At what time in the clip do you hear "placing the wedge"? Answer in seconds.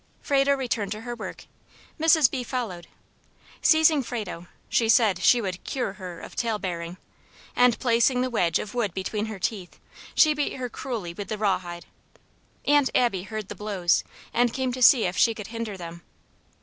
7.77-8.57